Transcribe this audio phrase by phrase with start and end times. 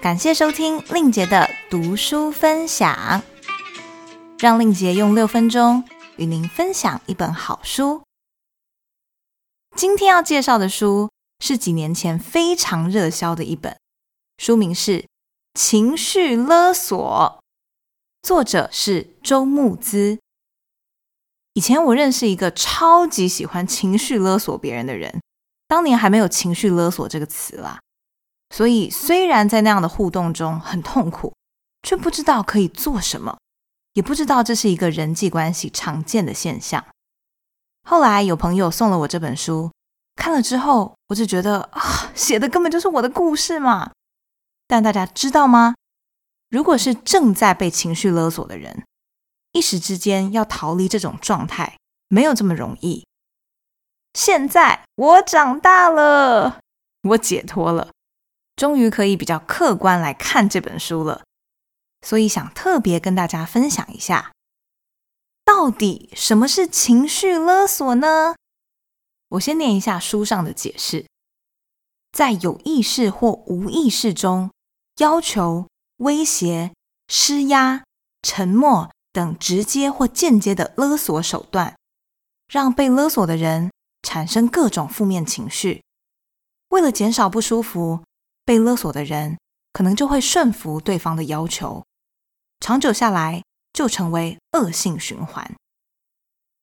[0.00, 3.20] 感谢收听令杰的读书分享，
[4.38, 5.82] 让令杰用六分钟
[6.16, 8.02] 与您分享一本好书。
[9.76, 13.76] 今天要介绍的书是几年前非常热销的一本，
[14.38, 15.00] 书名是
[15.54, 17.40] 《情绪勒索》，
[18.22, 20.20] 作者是周慕姿。
[21.54, 25.20] 以前我认识一个超级喜欢情绪勒索别人的人，
[25.66, 27.80] 当年还没有“情绪勒索”这个词啦。
[28.50, 31.34] 所以，虽然在那样的互动中很痛苦，
[31.82, 33.38] 却不知道可以做什么，
[33.92, 36.84] 也不知道这是一个人际关系常见的现象。
[37.82, 39.70] 后来有朋友送了我这本书，
[40.16, 43.92] 看了之后，我就觉得啊，写的根本就是我的故事嘛。
[44.66, 45.74] 但大家知道吗？
[46.50, 48.84] 如果是正在被情绪勒索的人，
[49.52, 51.76] 一时之间要逃离这种状态，
[52.08, 53.06] 没有这么容易。
[54.14, 56.60] 现在我长大了，
[57.02, 57.90] 我解脱了。
[58.58, 61.22] 终于可以比较客观来看这本书了，
[62.02, 64.32] 所以想特别跟大家分享一下，
[65.44, 68.34] 到底什么是情绪勒索呢？
[69.28, 71.06] 我先念一下书上的解释：
[72.10, 74.50] 在有意识或无意识中，
[74.96, 76.72] 要求、威胁、
[77.06, 77.84] 施压、
[78.22, 81.76] 沉默等直接或间接的勒索手段，
[82.48, 83.70] 让被勒索的人
[84.02, 85.84] 产生各种负面情绪，
[86.70, 88.02] 为了减少不舒服。
[88.48, 89.38] 被勒索的人
[89.74, 91.84] 可能就会顺服对方的要求，
[92.60, 95.54] 长久下来就成为恶性循环。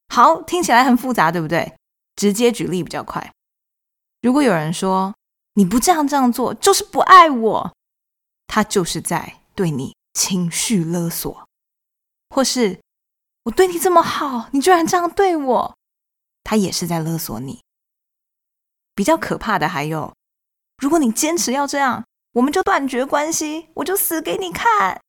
[0.07, 1.77] 好，听起来很复杂，对不对？
[2.15, 3.31] 直接举例比较快。
[4.23, 5.13] 如果有人说
[5.53, 7.75] 你不这样这样做就是不爱我，
[8.47, 11.45] 他就是在对你情绪勒索；
[12.31, 12.79] 或是
[13.43, 15.77] 我对你这么好，你居然这样对我，
[16.43, 17.61] 他也是在勒索你。
[18.95, 20.11] 比较可怕的还有。
[20.77, 25.01] 如果你坚持要这样，我们就断绝关系，我就死给你看。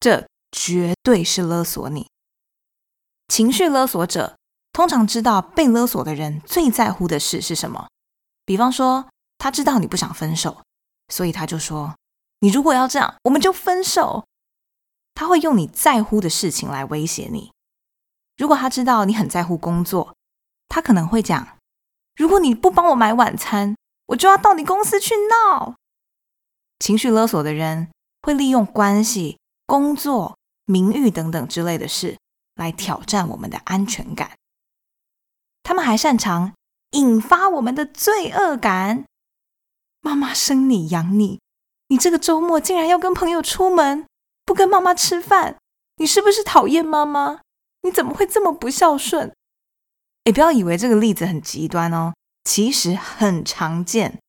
[0.00, 2.08] 这绝对是勒索你。
[3.28, 4.36] 情绪勒索者
[4.72, 7.88] 通常知道被勒索的人最在乎的事是什么。
[8.44, 9.08] 比方说，
[9.38, 10.62] 他知道你不想分手，
[11.08, 11.94] 所以他就说
[12.40, 14.26] ：“你如果要这样，我们就分手。”
[15.14, 17.52] 他会用你在乎的事情来威胁你。
[18.36, 20.14] 如果他知道你很在乎工作，
[20.68, 21.56] 他可能会讲
[22.16, 25.74] ：“如果你不帮我买晚餐。”我就要到你公司去闹。
[26.78, 27.88] 情绪勒索的人
[28.22, 32.18] 会利用关系、工作、名誉等等之类的事
[32.56, 34.32] 来挑战我们的安全感。
[35.62, 36.52] 他们还擅长
[36.90, 39.04] 引发我们的罪恶感。
[40.00, 41.40] 妈妈生你养你，
[41.88, 44.04] 你这个周末竟然要跟朋友出门，
[44.44, 45.56] 不跟妈妈吃饭，
[45.96, 47.40] 你是不是讨厌妈妈？
[47.80, 49.34] 你怎么会这么不孝顺？
[50.24, 52.12] 哎，不要以为这个例子很极端哦。
[52.44, 54.20] 其实很常见，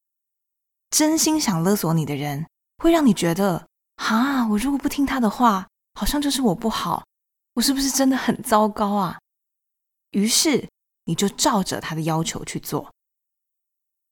[0.90, 7.06] 真心想勒索你的人，会让你觉得，啊，我如果不听他的话，好像就是我不好，
[7.54, 9.20] 我是不是真的很糟糕啊？
[10.12, 10.70] 于是
[11.04, 12.92] 你就照着他的要求去做。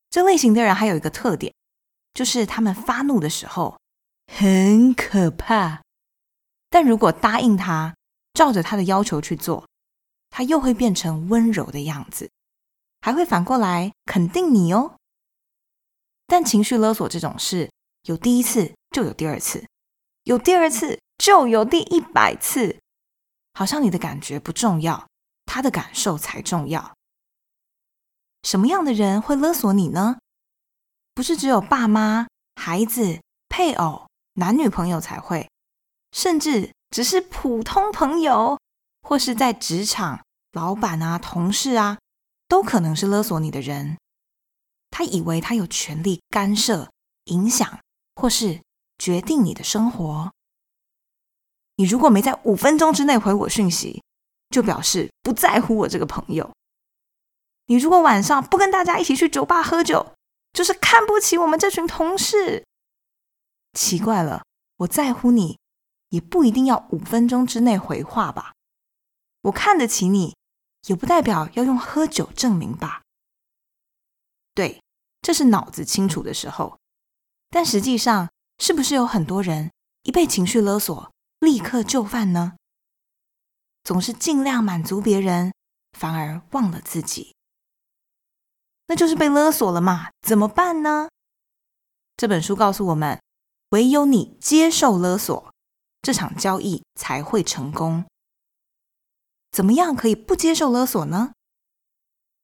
[0.10, 1.54] 这类型的人还有一个特点，
[2.14, 3.80] 就是他们发怒的时候
[4.32, 5.82] 很可怕，
[6.70, 7.96] 但如果答应他，
[8.34, 9.66] 照着他的要求去做，
[10.30, 12.30] 他又会变成温柔的样子。
[13.04, 14.96] 还会反过来肯定你哦，
[16.26, 17.70] 但情绪勒索这种事，
[18.04, 19.68] 有第一次就有第二次，
[20.24, 22.80] 有第二次就有第一百次，
[23.56, 25.06] 好像你的感觉不重要，
[25.46, 26.96] 他的感受才重要。
[28.44, 30.20] 什么样的人会勒索你呢？
[31.14, 33.20] 不是只有爸妈、孩子、
[33.50, 35.50] 配偶、男女朋友才会，
[36.14, 38.58] 甚至只是普通朋友，
[39.02, 41.98] 或是在职场老板啊、同事啊。
[42.48, 43.98] 都可能是勒索你的人，
[44.92, 46.92] 他以为他有权利干涉、
[47.26, 47.80] 影响
[48.16, 48.62] 或是
[48.98, 50.32] 决定你的生活。
[51.78, 54.04] 你如果没在五分钟之内回我讯息，
[54.50, 56.52] 就表示不在乎我这个朋友。
[57.66, 60.14] 你如果晚上不跟大家一起去酒吧喝酒，
[60.52, 62.64] 就是看不起我们这群同事。
[63.74, 64.44] 奇怪了，
[64.78, 65.58] 我在乎你，
[66.10, 68.54] 也不一定要五分钟之内回话吧？
[69.42, 70.36] 我看得起你。
[70.88, 73.02] 也不代表要用喝酒证明吧？
[74.54, 74.82] 对，
[75.22, 76.80] 这是脑子清楚的时候。
[77.50, 79.72] 但实际上，是不是有很多人
[80.04, 82.54] 一被情绪勒索，立刻就范呢？
[83.84, 85.54] 总是尽量满足别人，
[85.98, 87.36] 反而忘了自己，
[88.88, 90.10] 那就是被勒索了嘛？
[90.22, 91.10] 怎么办呢？
[92.16, 93.22] 这本书告诉我们，
[93.70, 95.54] 唯有你接受勒索，
[96.02, 98.06] 这场交易才会成功。
[99.54, 101.34] 怎么样可以不接受勒索呢？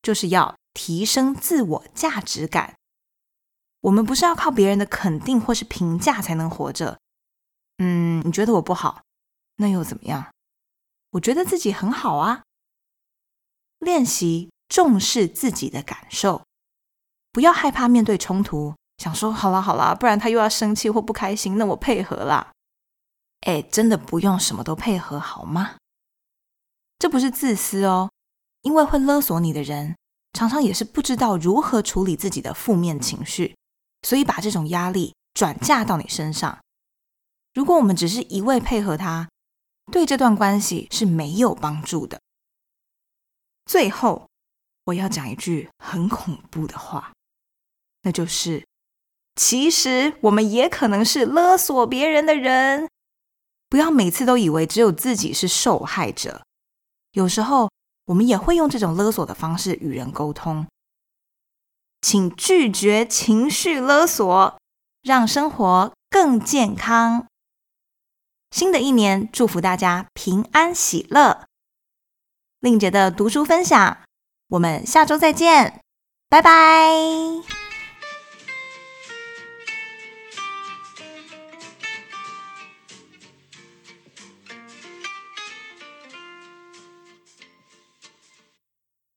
[0.01, 2.75] 就是要提升自我价值感。
[3.81, 6.99] 我们不是要靠别人的肯定或是评价才能活着。
[7.79, 9.01] 嗯，你觉得我不好，
[9.55, 10.31] 那又怎么样？
[11.11, 12.43] 我觉得自己很好啊。
[13.79, 16.43] 练习重视自己的感受，
[17.31, 22.51] 不要害怕面对冲突，想说好了好了，不然他又要生气或不开心，那我配合啦。
[23.47, 25.77] 哎，真的不用什么都配合好吗？
[26.99, 28.11] 这不是自私哦，
[28.61, 29.95] 因为会勒索你的人，
[30.33, 33.55] 常常也是不知道如何处理自己的负面情绪，
[34.01, 36.59] 所以把这种压力转嫁到你身上。
[37.53, 39.29] 如果我们只是一味配合他，
[39.91, 42.19] 对这段关系是没有帮助的。
[43.65, 44.27] 最后，
[44.83, 47.13] 我要讲一句很恐怖的话，
[48.01, 48.67] 那就是：
[49.35, 52.89] 其实我们也可能是勒索别人的人。
[53.69, 56.43] 不要每次都以为只有自己是受害者。
[57.11, 57.69] 有时候，
[58.05, 60.67] 我们也会用这种勒索的方式与人沟通。
[62.01, 64.57] 请拒绝情绪勒索，
[65.01, 67.27] 让生活更健康。
[68.51, 71.45] 新的一年，祝福大家平安喜乐。
[72.59, 73.99] 令姐的读书分享，
[74.47, 75.81] 我们下周再见，
[76.29, 77.58] 拜拜。